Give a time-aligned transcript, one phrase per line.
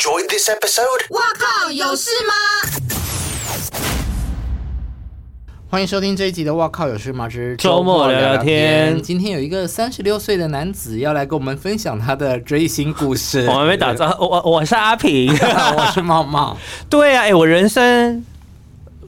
[0.00, 1.04] enjoyed this episode?
[1.10, 2.32] 哇靠，有事吗？
[5.68, 8.96] 欢迎收听这一集的《哇靠有事吗之周末聊聊天》。
[9.02, 13.44] 今天有一个三十六岁的男子要来跟我们分享他的追星故事。
[13.52, 15.30] 我还没打招呼，我我是阿平，
[15.76, 16.56] 我是茂茂。
[16.88, 18.24] 对啊，哎，我人生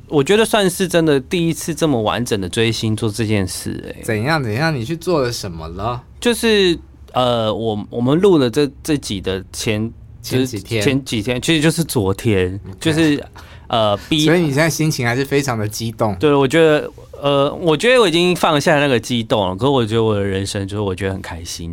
[0.08, 3.82] 我觉得算是真的第一次这么完整的追星做这件事。
[3.96, 4.74] 哎，怎样怎样？
[4.76, 6.02] 你去做了什么了？
[6.20, 6.78] 就是
[7.14, 9.90] 呃，我我们录了这这集的前
[10.22, 13.22] 前几天，前几天其实就是昨天.就是。
[13.68, 16.14] 呃，所以你现在心情还是非常的激动。
[16.16, 19.56] 对，我觉得，呃，我觉得我已经放下那个激动了。
[19.56, 21.72] 可是我觉得我的人生就是我觉得很开心，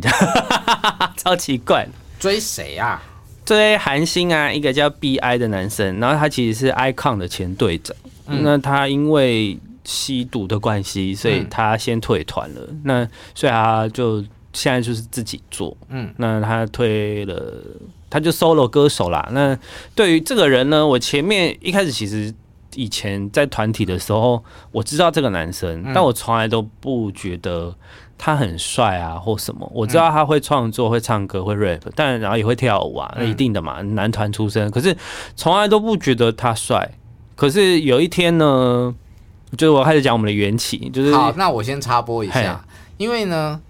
[1.18, 1.86] 超奇怪。
[2.18, 3.02] 追谁啊？
[3.44, 7.94] 追韩星啊，一个叫 B.I 的男生，然后他其实是 Icon 的前队长。
[8.28, 12.62] 嗯、那他因为吸毒的关系，所以他先退团了。
[12.70, 15.76] 嗯、那所以他就现在就是自己做。
[15.90, 17.62] 嗯，那他退了。
[18.10, 19.26] 他就 solo 歌手啦。
[19.30, 19.56] 那
[19.94, 22.34] 对于这个人呢，我前面一开始其实
[22.74, 27.74] 以前在团体的时候，我知道这个男生，但我从来都不觉得
[28.18, 29.70] 他很帅啊或什么。
[29.74, 34.70] 我知道他会创作、会唱歌、会 rap，但然后也会跳舞啊，那一定的嘛，男团出身。
[34.70, 34.96] 可是
[35.36, 36.90] 从来都不觉得他帅。
[37.36, 38.94] 可是有一天呢，
[39.56, 42.64] 就是我开始讲我们的缘起，就是好，那我先插播一下，
[42.98, 43.60] 因为呢。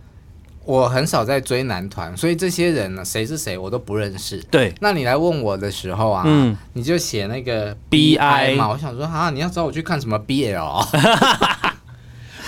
[0.64, 4.36] 我很少在追男团，所以这些人呢，谁是谁我都不认识。
[4.50, 10.80] 对，那你来问我的时候啊，嗯，你就写那个 B I 嘛，我想说啊，你要找我去看什么 B L？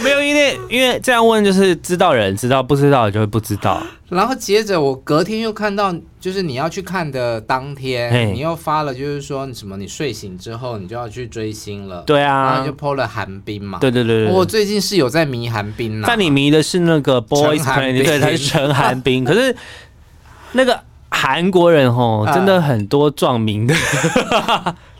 [0.02, 3.82] 没有，因为因为这样问就是知道人知道，不知道就会不知道。
[4.08, 12.02] 然后接着我隔天又看到，就是你要去看的当天，你又发了，就是说你什么，你睡醒之后你就要去追星了。
[12.06, 13.78] 对啊，然后就 po 了寒冰嘛。
[13.78, 16.06] 对对对对，我最近是有在迷寒冰呐。
[16.06, 19.24] 但你迷的是那个 Boys Planet，对，他是陈寒冰。
[19.24, 19.56] 可是
[20.52, 20.78] 那个
[21.10, 23.74] 韩国人吼，真的很多撞名的。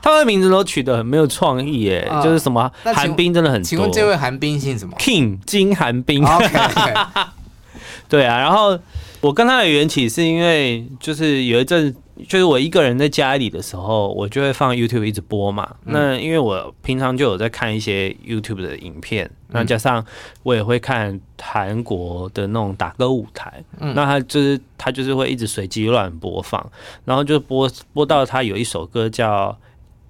[0.03, 3.65] 他们的名字都取得很没有创意，哎，呃、就是什么寒冰真的很多。
[3.65, 6.25] 请问这位寒冰姓什么？King 金寒冰。
[8.09, 8.79] 对啊，然后
[9.21, 11.95] 我跟他的缘起是因为就是有一阵，
[12.29, 15.67] 就是我一个人在家里的时候，我就会放 YouTube 一直播嘛。
[15.87, 20.05] 嗯、那因为我平常就有在看一些 YouTube 的影片，那加上
[20.43, 26.71] 我也会看韩国的那种打歌舞台，嗯、那他就是他就是会一直随机乱播放，
[27.07, 29.57] 然后就播播到他有一首歌叫。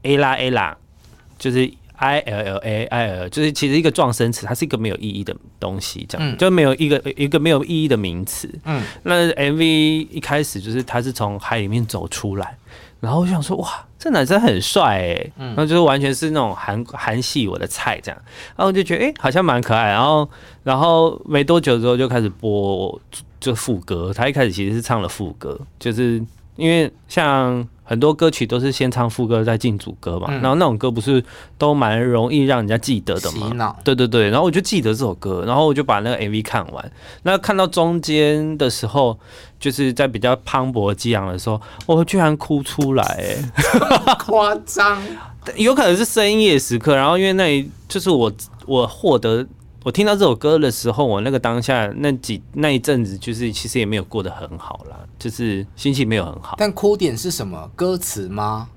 [0.02, 0.74] Ella ella
[1.38, 8.48] 就是 i l l a i l，就是其实一个撞声词，它是一个没有意义的东西，这样、嗯、就没有一个一个没有意义的名词。
[8.64, 9.62] 嗯，那 MV
[10.10, 12.56] 一开始就是他是从海里面走出来，
[12.98, 18.20] 然后我想说哇，这男生很帅哎、然后就是完全是那种韩韩系我的菜这样，
[18.56, 20.28] 然后我就觉得哎、欸、好像蛮可爱，然后
[20.64, 23.00] 然后没多久之后就开始播
[23.38, 26.20] 就副歌，他一开始其实是唱了副歌，就是
[26.56, 27.64] 因为像。
[27.92, 31.22] 很多歌曲都是先唱副歌再进主歌嘛，嗯、然后那种歌不是
[31.58, 33.48] 都蛮容易让人家记得的嘛？
[33.48, 36.92] 脑对对对，然后我就记得这首歌，然后我就把那个 MV 看完。
[37.24, 39.18] 那看到中间的时候，
[39.60, 43.44] 就是在比较磅礴激昂的时候，我居然哭出来、欸，
[44.06, 44.98] 哎， 夸张，
[45.56, 46.96] 有可能是深夜时刻。
[46.96, 48.32] 然后因为那一就是我
[48.64, 49.46] 我获得。
[49.84, 56.56] 我听到这首歌的时候，我那个当下那几那一阵子，就是其实也没有过得很好啦，就是心情没有很好。
[56.58, 57.70] 但哭点是什么？
[57.74, 58.68] 歌词吗？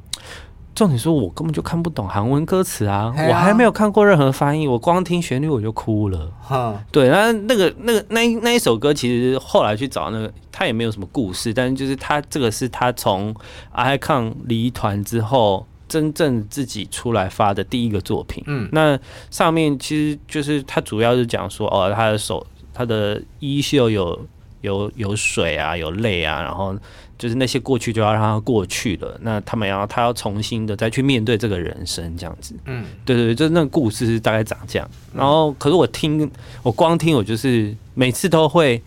[0.73, 6.29] 重点说，我根本就看不懂韩文歌词啊，啊我还没有看过任何翻译，我光听旋律我就哭了。
[6.41, 13.33] 哈，对，那那个那个那那一首歌，其实后来去找那个，他也没有什么故事，但是就是他这个是他从
[13.75, 15.65] icon 离团之后。
[15.87, 18.97] 真正自己出来发的第一个作品，嗯，那
[19.29, 24.19] 上面其实就是他主要是讲说，哦，他的手，他的衣袖有
[24.61, 26.75] 有有水啊，有泪啊，然后
[27.17, 36.29] 就是那些过去就要让它过去了，那他们要他要重新的再去面对这个人生这样子，嗯，对对对，就那个故事是大概长这样，然后可是我听
[36.63, 38.81] 我光听我就是每次都会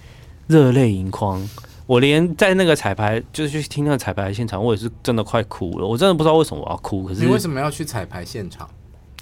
[0.46, 1.48] 热泪盈眶。
[1.88, 5.86] 我连在那个彩排，就是去听那个彩排现场，我也是真的快哭了。
[5.86, 7.08] 我真的不知道为什么我要哭。
[7.08, 8.68] 可是你为什么要去彩排现场？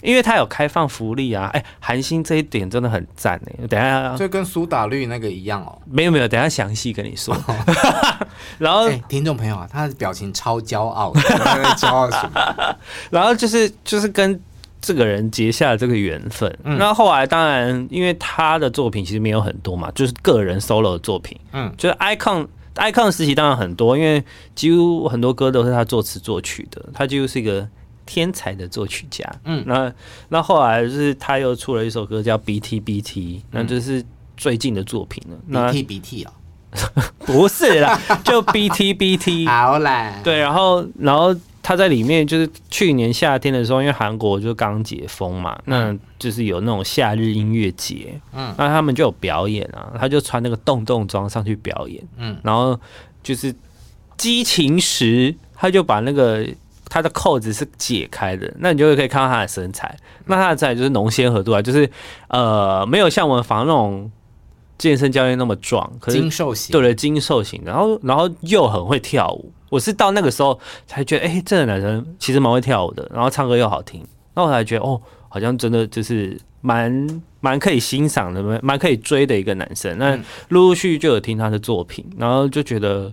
[0.03, 1.49] 因为他有开放福利啊！
[1.55, 3.67] 哎、欸，韩星这一点真的很赞哎。
[3.69, 5.79] 等一下，就跟苏打绿那个一样哦。
[5.87, 7.35] 没有没有，等一下详细跟你说。
[8.59, 12.77] 然后，欸、听众朋友啊，他的表情超骄傲，他在骄傲什么？
[13.11, 14.39] 然后就是就是跟
[14.81, 16.55] 这个人结下了这个缘分。
[16.65, 21.39] 嗯、那后来当然，因为他的作品其实没有很多嘛，就是个人 solo 的作品。
[21.53, 22.47] 嗯，就是 iKON。
[22.77, 24.23] iKON 时期当然很多，因为
[24.55, 27.67] 几乎很多歌都是他作词作曲的，他几乎是一个
[28.05, 29.25] 天才的作曲家。
[29.45, 29.93] 嗯，那
[30.29, 34.05] 那后来就是他又出了一首歌叫 BT BT，那就是
[34.37, 35.73] 最近的作品了。
[35.73, 36.33] BT BT 啊，
[37.21, 39.47] 不是啦，就 B T B T。
[39.49, 41.35] 好啦，对，然后然后
[41.67, 52.79] 他在里面就是去年夏天的时候，因为韩国就刚解封嘛，那就是有那种夏日音乐节，嗯，那他们就有表演啊，他就穿那个洞洞装上去表演，嗯，然后
[53.21, 53.53] 就是
[54.17, 56.47] 激情时，他就把那个。
[56.89, 59.93] 他的扣子是解开的，那你就会可以看到他的身材。
[60.27, 61.91] 那他的身材就是浓纤合度啊，就是
[62.29, 64.09] 呃没有像我们仿那种
[64.79, 67.61] 健身教练那么壮，可是精瘦型，对对，精瘦型。
[67.65, 69.53] 然后然后又很会跳舞。
[69.71, 74.05] 我是到那个时候才觉得，哎、欸，这个男生其实蛮会跳舞的，然后唱歌又好听。
[74.35, 79.97] 那我才觉得，哦，好像真的就是蛮蛮可以欣赏的，蛮可以追的一个男生。
[79.99, 80.17] 那
[80.49, 83.13] 陆陆续续就有听他的作品，然后就觉得。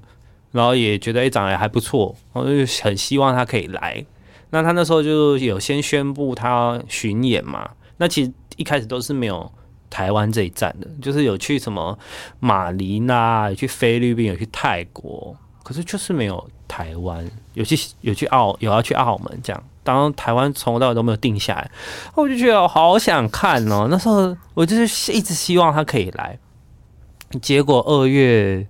[0.52, 4.06] 然后也觉得哎，长得还不错，然后就很希望他可以来。
[4.52, 7.68] 那他那时候就有先宣布他巡演嘛。
[7.98, 9.52] 那其实一开始都是没有
[9.94, 11.96] 台湾这一站的，就是有去什么
[12.40, 17.24] 马尼拉，有去菲律宾，有去泰国，可是就是没有台湾。
[17.54, 19.64] 有去有去澳，有要去澳门这样。
[19.84, 21.70] 当台湾从头到尾都没有定下来，
[22.16, 23.88] 我就觉得我好想看哦。
[23.92, 26.40] 那时候我就是一直希望他可以来，
[27.40, 28.66] 结果二月。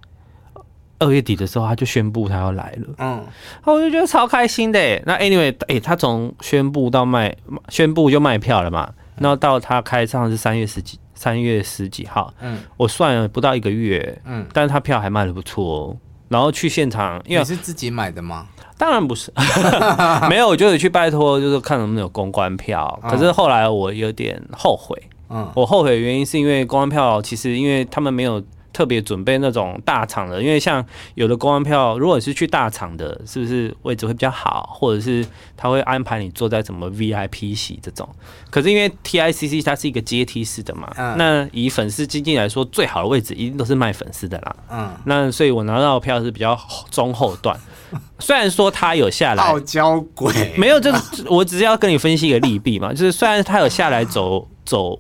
[1.00, 3.26] 二月底的时候，他就宣布他要来了，嗯，
[3.66, 4.80] 我就觉得超开心的。
[5.06, 7.36] 那 anyway，哎、欸，他从宣布到卖，
[7.68, 8.90] 宣布就卖票了嘛。
[9.18, 15.98] 然后到他开唱是三月十几，三月十几号，嗯，我算了不到一个月，嗯，但是他票还卖的不错哦。
[16.30, 18.48] 然后去现场，因为你是自己买的吗？
[18.78, 19.32] 当然不是，
[20.30, 23.00] 没有，我就得去拜托，就是看能不能有公关票。
[23.08, 28.44] 可是后来我有点后悔，嗯，我后悔的原因是因为公关票其实因为他们没有。
[28.74, 30.84] 特别准备那种大厂的，因为像
[31.14, 35.26] 有的公安票，如果是去大厂的，是不是位置会比较好，或者是
[35.56, 38.10] 他会安排你坐在什么 VIP 席这种？
[38.50, 44.56] 可是因为 TICC 它是一个阶梯式的嘛，嗯、那以粉丝经济来说，最好的位置一定都是卖粉丝的啦。
[44.72, 46.60] 嗯，那所以我拿到的票是比较
[46.90, 47.56] 中后段，
[48.20, 55.00] 虽然说他有下来，傲娇鬼没有，就是我只是要跟你分析一个利弊嘛，就是虽然他有下来走走。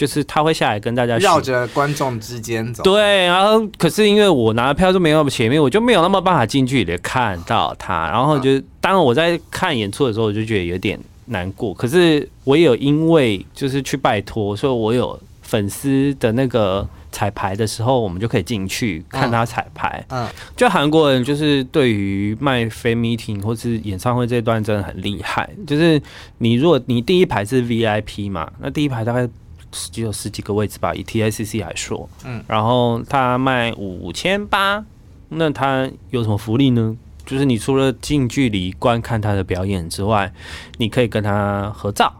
[0.00, 8.08] 就是他会下来跟大家绕着观众之间走，对，然后可是因为我拿的票就没有那么前面，我就没有那么办法近距离的看到他。
[8.08, 11.74] 然后就当我在看演出的时候，我就觉得有点难过。
[11.74, 20.02] 可是我也有因为就是去拜托，所以我有粉丝的那个彩排的时候，我们就可以进去看他彩排。
[20.08, 20.26] 嗯，
[20.56, 25.50] 就韩国人就是对于卖 fan meeting 或是演唱会这一段真的很厉害。
[25.66, 26.00] 就是
[26.38, 29.28] 你如果你第一排是 VIP 嘛，那第一排大概。
[29.70, 34.84] 只有十几个位置吧，以 TICC 来说，嗯，然后他卖五千八，
[35.28, 36.96] 那他有什么福利呢？
[37.24, 40.32] 就是你除了近距离观看他的表演之外，
[40.78, 42.12] 你可以跟他合照，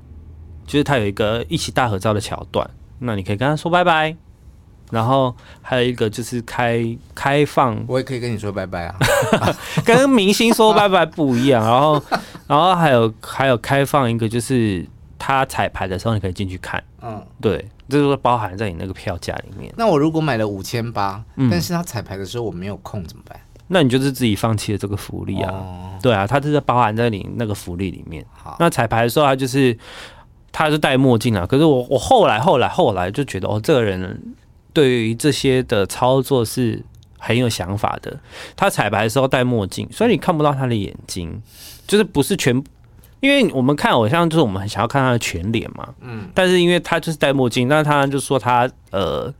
[0.66, 2.70] 就是他有一个一起大合照的桥段，
[3.00, 4.16] 那你可以跟他说拜拜。
[4.92, 8.96] 然后还有一个就是开开放，我也可以跟你说拜拜啊，
[9.84, 11.64] 跟明星说拜拜不一样。
[11.64, 12.02] 然后，
[12.48, 14.86] 然后还有还有开放一个就是。
[15.20, 16.82] 他彩排的时候，你可以进去看。
[17.02, 19.72] 嗯，对，这就是包含在你那个票价里面。
[19.76, 23.38] 那我如果买了五千八，但是他彩排的时候我没有空怎么办？
[23.68, 25.52] 那你就是自己放弃了这个福利啊。
[25.52, 28.24] 哦、对啊，他就是包含在你那个福利里面。
[28.32, 29.76] 好，那彩排的时候他就是
[30.50, 31.46] 他是戴墨镜啊。
[31.46, 34.34] 可是我我后来后来后来就觉得哦，这个人
[34.72, 36.82] 对于这些的操作是
[37.18, 38.18] 很有想法的。
[38.56, 41.40] 他彩排的时候戴墨镜，所以你看不到他的眼睛，
[41.86, 42.70] 就是不是全部。
[43.20, 49.32] 因为我们看偶像，就是我们很想要看他的全脸嘛，嗯，但是因为他就是戴墨镜，那他就说他呃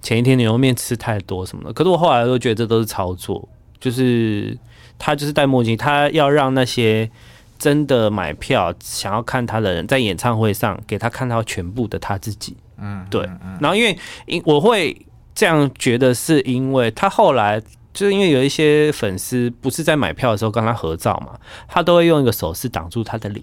[0.00, 3.48] 前一天牛肉面吃太多什么的，可是我后来都觉得这都是操作，
[3.80, 4.56] 就是
[4.98, 7.10] 他就是戴墨镜，他要让那些
[7.58, 13.28] 真的买票想要看他的人在演唱会上给他看到全部的他自己，嗯，对，
[13.60, 14.96] 然后因为因我会
[15.34, 17.60] 这样觉得，是因为他后来。
[17.94, 23.42] 就是因为有一些粉丝不是在买票的时候跟他合照嘛，他都会用一个手势挡住他的脸，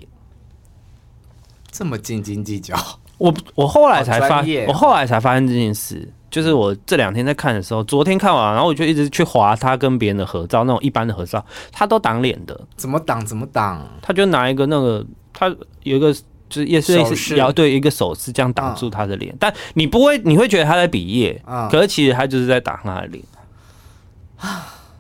[1.72, 2.76] 这么斤斤计较。
[3.18, 12.60] 我我后来才发，我后来才发现这件事，就是我这两天在看的时候，昨天看完，然后我就一直去划他跟别人的合照，那种一般的合照，他都挡脸的。
[12.76, 13.26] 怎么挡？
[13.26, 13.88] 怎么挡？
[14.02, 15.48] 他就拿一个那个，他
[15.84, 16.12] 有一个
[16.50, 21.42] 就是也是类似要对一个手势这样挡住他的脸，但你不会，你会觉得他在比耶，
[21.72, 23.24] 可是其实他就是在挡他的脸。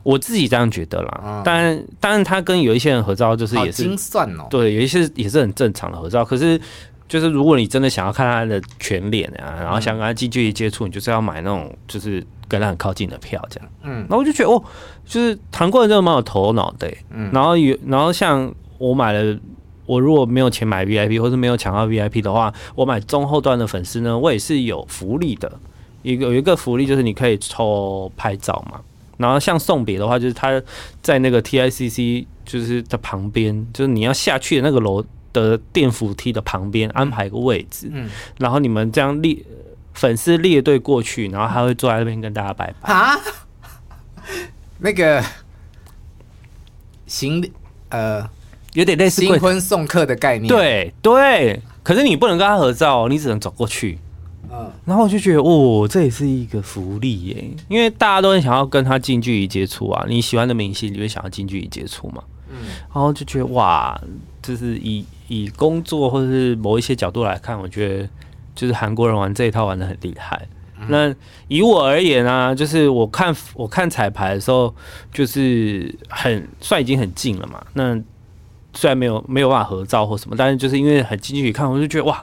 [0.03, 6.25] 我自己这样觉得啦，嗯、但当然他跟有一些人合照，就是也是精算哦，对，有一些也是很正常的合照。
[6.25, 6.59] 可是，
[7.07, 13.69] 就是如果你真的想要看他的全脸啊，然后想跟他近距离接触，你就是要买那种就是跟他很靠近的票，这样。
[13.83, 14.63] 嗯，然后我就觉得哦，
[15.05, 16.91] 就是韩国人真的蛮有头脑的。
[17.11, 19.37] 嗯，然后有，然后像我买了，
[19.85, 25.51] 我如果没有钱买 VIP 或者没有抢到 VIP 的话，我买中后段的粉丝呢，我也是有福利的。
[26.01, 28.81] 一个有一个福利就是你可以抽拍照嘛。
[29.21, 30.61] 然后像送别的话，就是他
[31.01, 38.09] 在那个 TICC 就是的旁边，就是你要下去的那个楼的电扶梯的旁边安排一个位置，嗯，
[38.39, 39.37] 然后你们这样列
[39.93, 43.17] 粉丝列队过去，然后他会坐在那边跟大家拜拜啊。
[44.79, 45.23] 那个
[47.05, 47.49] 行
[47.89, 48.27] 呃，
[48.73, 51.61] 有点类似新婚送客的概念，对对。
[51.83, 53.97] 可是你不能跟他合照，你只能走过去。
[54.53, 60.05] 嗯，然后我就觉得，哦，这也是一个福利耶，因为大家都很想要跟他近距离接触啊。
[60.09, 62.21] 你喜欢的明星，你会想要近距离接触嘛？
[62.49, 62.57] 嗯，
[62.93, 63.97] 然后就觉得，哇，
[64.41, 68.09] 就是以以工作或者是某一些角度来看，我觉得
[68.53, 70.45] 就是韩国人玩这一套玩的很厉害。
[70.77, 70.87] 嗯。
[70.89, 71.15] 那
[71.47, 74.75] 以我而言啊，就是我看我看彩排的时候，
[75.13, 77.65] 就是很算已经很近了嘛。
[77.73, 77.97] 那
[78.73, 82.21] 虽然没有没有办法合照或什么，但是就是因为很近距离看，我就觉得哇。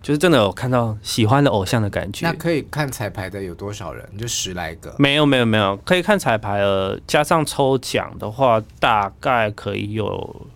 [0.00, 2.24] 就是真的有看到喜欢的偶像的感觉。
[2.26, 4.08] 那可以看彩排的有多少人？
[4.16, 4.94] 就十来个？
[4.98, 10.46] 没有没有没有，可以看彩排的，加上抽奖的话，大概可以有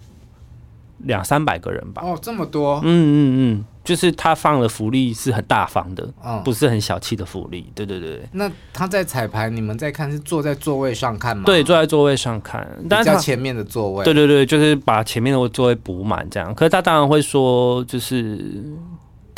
[0.99, 2.03] 两三百个人吧。
[2.05, 2.81] 哦，这么多？
[2.85, 7.71] 嗯嗯嗯，就是他放的福利是很大方的，嗯，不是很小气的福利。
[7.75, 8.23] 对对对。
[8.33, 11.43] 那他在彩排，你们在看是坐在座位上看吗？
[11.45, 14.05] 对，坐在座位上看，比较前面的座位。
[14.05, 16.55] 对对对，就是把前面的座位补满这样。
[16.55, 18.39] 可是他当然会说，就是。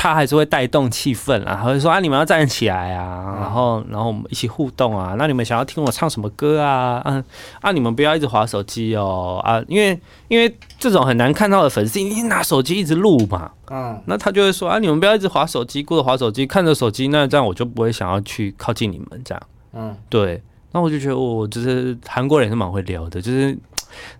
[0.04, 5.14] 他还是会带动气氛啊，他会说啊，你们要站起来啊，然后然后我们一起互动啊。
[5.16, 7.00] 那你们想要听我唱什么歌啊？
[7.06, 7.24] 嗯
[7.62, 13.50] 啊，你们不要一直划手机哦啊，因为因为这种很难看到的粉丝，一定拿手机一直录嘛。
[13.70, 19.42] 嗯，那他就会说啊，你们不要一直划手机，顾着划手机，看着手机，那这样我就不会想要去靠近你们这样。
[19.72, 20.42] 嗯，对。
[20.72, 23.56] 那我就觉得我就是韩国人是蛮会聊的，就是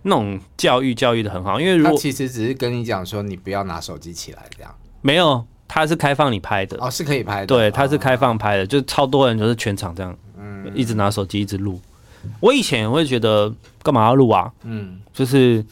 [0.01, 1.59] 那种教育教育的很好。
[1.59, 5.45] 因为如果他其实只是跟你讲说，你不要拿手机起来这样，没有。
[5.67, 7.47] 他是开放你拍的哦，是可以拍的。
[7.47, 11.79] 对，他是开放拍的，哦、就超多人就是全场这样，嗯，一直拿手机一直录。
[12.39, 13.53] 我以前会觉得
[13.83, 14.51] 干嘛要录啊？
[14.63, 15.63] 嗯，就是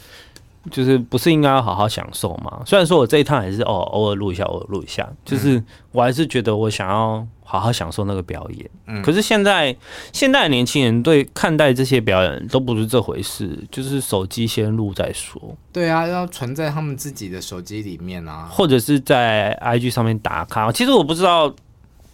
[0.72, 2.62] 就是不是应该要好好享受吗？
[2.66, 7.26] 虽然说我这一趟还是哦，偶尔录一下，偶尔录一下，就是我还是觉得我想要。
[7.46, 9.76] 好好享受那个表演，嗯，可是现在
[10.12, 15.40] 现在的年轻人对看待这些表演都不是这回事，就是手机先录再说。
[15.72, 20.72] 对啊，要存在他们自己的手机里面啊，或者是在 IG 上面打卡。
[20.72, 21.54] 其实我不知道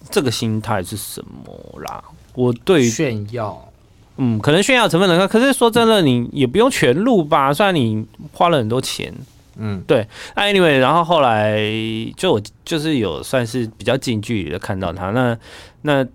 [0.09, 2.03] 这个心态是什么啦。
[2.33, 3.68] 我对于炫耀，
[4.21, 5.27] 嗯，可能炫耀成分很高。
[5.27, 7.53] 可是说真的，你也不用全录吧？
[7.53, 9.13] 虽然你花了很多钱。
[9.61, 10.07] 嗯，对。
[10.35, 11.59] anyway，然后后来
[12.15, 15.11] 就我就是有算是比较近距离的看到他。
[15.11, 15.37] 那
[15.81, 16.05] 那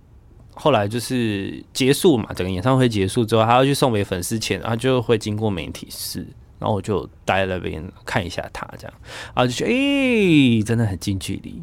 [0.54, 6.26] 后来就是结束嘛，整个演唱会结束之后，他要去送给粉丝钱，然后就会经过媒体室，
[6.58, 8.94] 然后我就待在那边看一下他这样，
[9.34, 11.62] 然后就觉得哎、欸，真的很近距离。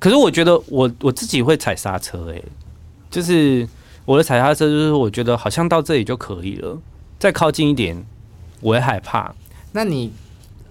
[0.00, 2.42] 可是我觉得我我自己会踩刹车、欸，哎，
[3.10, 3.68] 就是
[4.04, 6.78] 我的踩刹车就是我觉得好像到这里就可以了，
[7.18, 8.04] 再靠近一点
[8.60, 9.34] 我会害怕。
[9.72, 10.12] 那你？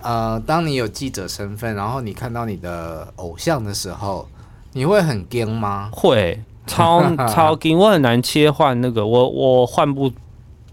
[0.01, 4.27] 呃，当你有记者身份，然后你看到你的偶像的时候，
[4.73, 5.89] 你会很惊吗？
[5.93, 6.37] 会，
[6.67, 10.11] 超 超惊，我很难切换那个，我我换不，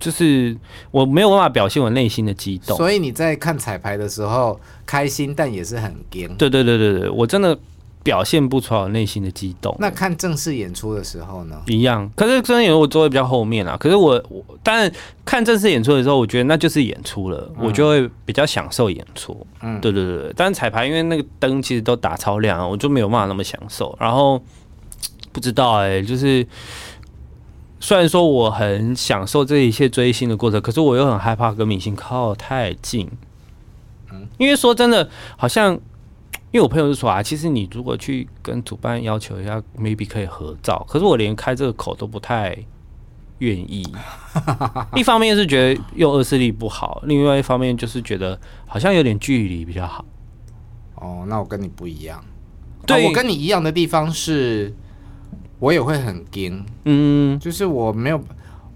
[0.00, 0.56] 就是
[0.90, 2.76] 我没有办法表现我内心的激动。
[2.76, 6.28] 所以你在看彩排的时候开心，但也是很惊。
[6.34, 7.56] 对对对对对，我真的。
[8.02, 9.76] 表现不出来我内心的激动。
[9.78, 11.60] 那看正式演出的时候呢？
[11.66, 12.10] 一样。
[12.16, 13.76] 可是真的演出我座位比较后面啊。
[13.78, 14.90] 可是我我，当然
[15.24, 19.46] 看正式演出的时候，我觉得那就是演出了，嗯、我就会比较享受演出。
[19.60, 20.32] 嗯，对对对。
[20.34, 23.94] 但是彩排因为那个灯其实都打超亮，我就没有办法那么享受。
[24.00, 24.42] 然后
[25.30, 26.46] 不知道哎、欸，就是
[27.80, 33.06] 虽然说我很享受这一切追星的过程，可是我又很害怕跟明星靠太近。
[34.10, 35.78] 嗯，因为说真的，好像。
[36.52, 40.84] 因为我朋友就说啊，其实你如果去跟主办要求一下，maybe 可以合照。
[40.88, 42.56] 可是我连开这个口都不太
[43.38, 43.86] 愿意。
[44.96, 50.04] 一方面是觉得用恶势力不好，另外一方面就是觉得好像有点距离比较好。
[50.96, 52.20] 哦，那我跟你不一样。
[52.84, 54.74] 对，我跟你一样的地方是，
[55.60, 56.66] 我也会很惊。
[56.84, 58.20] 嗯，就是我没有，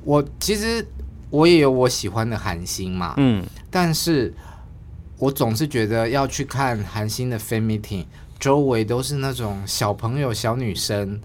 [0.05, 0.87] 我其实
[1.31, 3.15] 我也有我喜欢的韩星嘛。
[3.17, 4.33] 嗯，但是。
[5.19, 8.05] 我总是觉得要去看韩星的 fan meeting，
[8.39, 11.21] 周围都是那种小朋友、小女生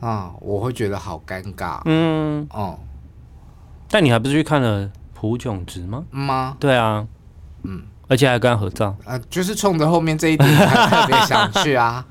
[0.00, 1.80] 啊，我会觉得好尴尬。
[1.86, 2.78] 嗯，哦，
[3.88, 6.04] 但你还不是去看了朴炯植吗？
[6.10, 6.56] 吗？
[6.60, 7.06] 对啊，
[7.62, 8.94] 嗯，而且还跟他合照。
[9.04, 12.04] 啊，就是冲着后面这一点才特别想去啊。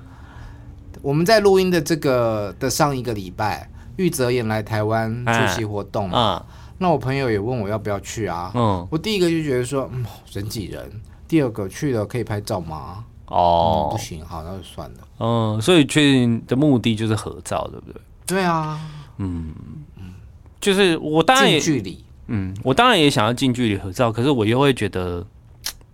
[1.02, 6.20] 我们在录音的这个的上一个礼拜，玉泽演来台湾出席活动嘛。
[6.20, 6.46] 啊啊
[6.82, 8.52] 那我朋友也问我要不要去啊？
[8.56, 10.92] 嗯，我第一个就觉得说，嗯，人挤人。
[11.28, 13.06] 第二个去了可以拍照吗？
[13.28, 14.98] 哦、嗯，不行，好，那就算了。
[15.20, 18.02] 嗯，所以确定的目的就是合照，对不对？
[18.26, 18.82] 对啊，
[19.18, 19.54] 嗯
[19.98, 20.16] 嗯，
[20.60, 25.24] 就是我当然也近距离，嗯，我当然也想要近距离合照，可是我又会觉得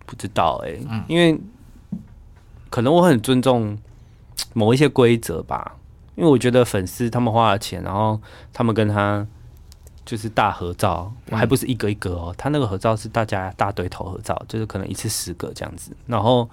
[0.05, 1.37] 不知道哎、欸，嗯、因为
[2.69, 3.77] 可能我很尊重
[4.53, 5.75] 某一些规则吧，
[6.15, 8.17] 因为我觉得粉丝他们花了钱，然后
[8.53, 9.27] 他们跟他
[10.07, 16.49] 就是大合照，还不是一个一个哦，他那个合照是大家大堆头合照，就是可能一次十个这样子，然后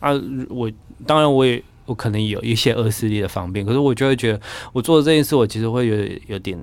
[0.00, 0.12] 啊，
[0.48, 0.72] 我
[1.06, 1.62] 当然我也。
[1.84, 4.40] 我可能有一些恶势力的方便，可是我就会觉得
[4.72, 5.96] 我做的这件事，我其实会有
[6.28, 6.56] 有点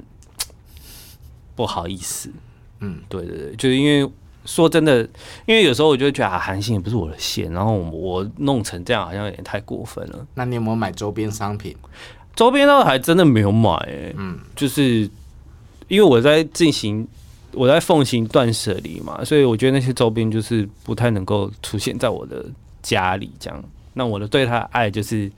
[1.57, 2.31] 不好意思。
[2.79, 4.09] 嗯，对对对，就是因为
[4.45, 5.01] 说真的，
[5.45, 10.25] 因为有时候我就会觉得啊，韩信也不是我的线，然后我弄成这样好像有点太过分了。
[10.35, 11.75] 那你有没有买周边商品？
[12.33, 15.07] 周边倒还真的没有买、欸，嗯，就是
[15.89, 17.05] 因为我在进行
[17.51, 22.45] 我在奉行断舍离嘛，所以我觉得那些周边就是不太能够出现在我的
[22.81, 23.63] 家里这样。
[23.95, 25.29] 那我的对他的爱就是，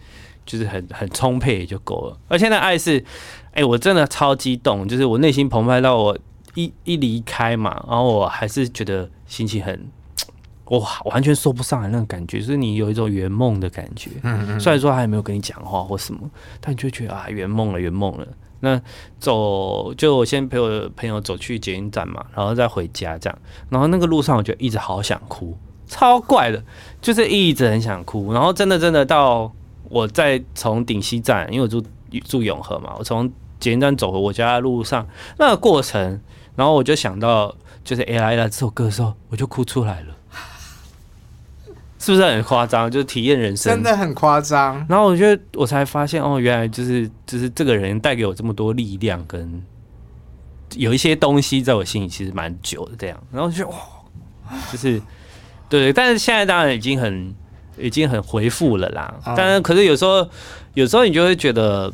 [0.45, 2.17] 就是很很充沛也就够了。
[2.27, 2.99] 而且那爱是，
[3.51, 6.15] 哎、欸，我真的超激动，就是我内心澎湃到我
[6.53, 9.87] 一一离开嘛，然后我还是觉得心情很，
[10.65, 14.11] 哇，完全说不上来那种感觉，就是你有一种圆梦的感觉。
[14.23, 14.59] 嗯嗯。
[14.59, 16.29] 虽然说他也没有跟你讲话或什么，
[16.59, 18.27] 但你就觉得啊，圆梦了，圆梦了。
[18.61, 18.81] 那
[19.19, 23.39] 走，就我先陪我的朋友走去捷运站嘛，然后再回家这样。
[23.69, 25.57] 然后那个路上，我就一直好想哭。
[25.87, 26.63] 超怪的，
[27.01, 29.51] 就是一直很想哭，然后真的真的到
[29.89, 31.83] 我在从顶溪站，因为我住
[32.23, 35.05] 住永和嘛，我从捷运站走回我家的路上
[35.37, 36.21] 那个过程，
[36.55, 37.53] 然后我就想到
[37.83, 40.15] 就是《A I》这首歌的时候，我就哭出来了，
[42.01, 42.89] 是不是很夸张？
[42.89, 44.85] 就是体验人生真的很夸张。
[44.89, 49.61] 然后我觉得我才发现哦，原来就是就是这个人带给我这么多力量，跟
[50.75, 53.77] 有一些东西在我心里其实蛮久的这样，然后就哇，
[54.71, 55.01] 就是。
[55.69, 57.33] 对，但是现在当然已经很，
[57.77, 59.15] 已经很回复了啦。
[59.25, 60.27] 嗯、但是可是有时候，
[60.73, 61.89] 有时候你就会觉得，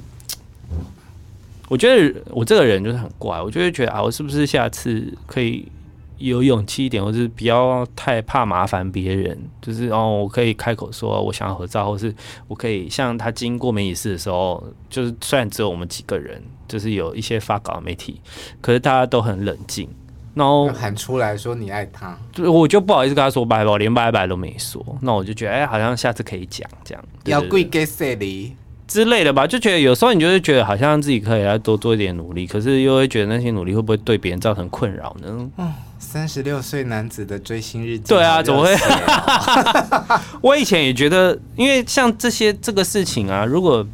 [1.67, 5.71] 我觉得我这个人就是很怪，我就会觉得啊，我是不是下次可以
[6.17, 12.13] 有勇气一点，或是不要太怕麻烦别人，就是哦，我可以开口说我想要合照，或是
[12.47, 18.21] 我可以像他经过媒体室的时候，就是虽然只有我们几个人，就是有一些发稿的媒体，
[18.61, 19.89] 可是大家都很冷静。
[20.33, 24.85] 然后喊出来说你爱他，就我就不好意思跟他说拜拜，我连拜拜都没说。
[25.01, 28.55] 那我就觉得，哎，好像下次可以讲这样，要跪给谁哩
[28.87, 29.45] 之类的吧？
[29.45, 35.49] 就觉得有时候你就会觉得，好像自己可以要多做一点努力，可是又会觉得那些努力会不会对别人造成困扰呢？
[35.57, 38.75] 嗯，三十六岁男子的追星日记，对啊，怎么会？
[40.41, 43.85] 我以前也觉得，因为像这些这个事情啊，如果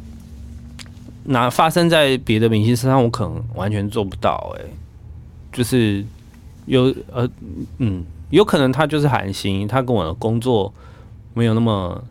[1.24, 4.54] 拿发生在别的明星身上，我可能完全做不到。
[4.58, 4.64] 哎，
[5.52, 6.04] 就是。
[6.66, 7.28] 有呃
[7.76, 10.72] 嗯，有可能他就是韩星，他跟我的工作
[11.34, 12.02] 没有那么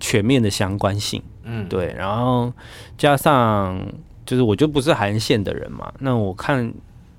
[0.00, 1.94] 全面的相关性，嗯，对。
[1.96, 2.52] 然后
[2.96, 3.80] 加上
[4.24, 6.72] 就是我就不是韩线的人嘛，那我看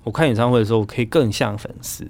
[0.04, 2.08] 我看演唱会的时候，我可以更像粉丝，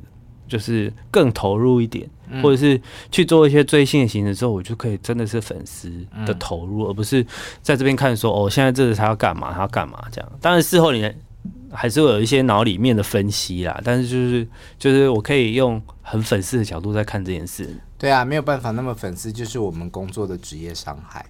[0.47, 2.79] 就是更投入一点，嗯、或者是
[3.11, 5.91] 去做一些追星的行程之后，我就可以真的是粉丝
[6.25, 7.25] 的投入，嗯、而不是
[7.61, 10.31] 在这边看说哦，现在这是他要干嘛，他要干嘛这样。
[10.41, 11.11] 当然事后你。
[11.75, 14.47] 还是会有一些脑里面的分析啦，但是就是
[14.77, 17.67] 就是我可以用很粉丝的角度在看这件事。
[18.03, 21.25] 对啊，没有办法那么粉丝，就是我们工作的职业伤害。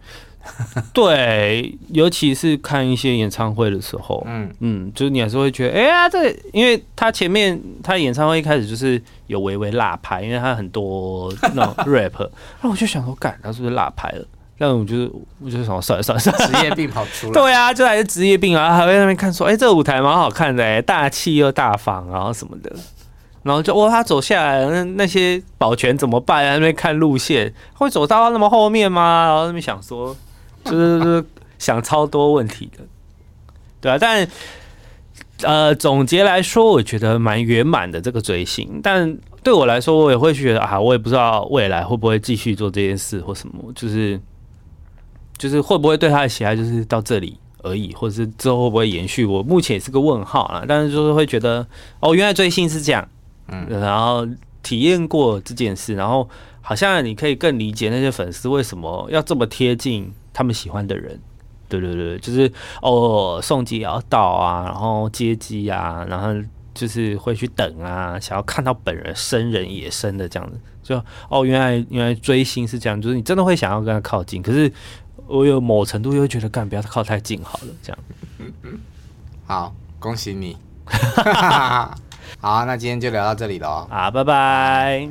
[0.91, 12.27] 对，尤其是看一些演唱会的时候，嗯嗯，就是你还是会觉得，哎呀，这因为他前面他演唱会一开始就是有微微辣拍，因为他很多那种 rap，
[12.63, 14.25] 那我就想说，干，他是不是辣拍了？
[14.57, 15.12] 但我就是，
[15.43, 17.33] 我就是想算了算了算了，职业病跑出来。
[17.39, 22.75] 对啊，就还是职业病啊，还会在那边看说，哎、欸，这个舞台蛮好看的，哎，大气又大方，然后什么的，
[23.43, 26.43] 然后就哇，他走下来，那那些保全怎么办？
[26.43, 29.25] 在那边看路线，会走到那么后面吗？
[29.27, 30.15] 然后那边想说，
[30.65, 31.23] 就是
[31.60, 32.84] 想超多问题的，
[33.79, 34.27] 对啊，但
[35.41, 44.19] 呃，总结来说，我觉得蛮圆满的这个追星，但对我来说，我也会觉得啊，我也不知道未来会不会继续做这件事或什么，就是。
[45.36, 49.25] 就是会不会对他的喜爱就是到这里而已，或者是之后会不会延续？
[49.25, 50.63] 我目前也是个问号啦。
[50.65, 51.65] 但是就是会觉得，
[51.99, 53.06] 哦，原来追星是这样，
[53.47, 54.27] 嗯，然后
[54.62, 56.29] 体验过这件事，然后
[56.62, 61.19] 好像你可以更理解那些粉丝为什么要这么贴近他们喜欢的人。
[61.67, 62.51] 对对对，就是
[62.82, 66.29] 哦，送机也要到啊，然后接机啊，然后
[66.73, 70.60] 就是会去等啊，想要看到本人生人野生的这样子。
[70.84, 74.71] 就哦，原来原来追星是这样，就是你真的会想要跟他靠近，可是。
[75.25, 77.99] 我有某程度又觉得，干不要靠太近好了，这样。
[79.47, 80.58] 好，恭喜你。
[82.39, 83.88] 好，那今天就聊到这里喽。
[83.89, 85.09] 好，拜拜。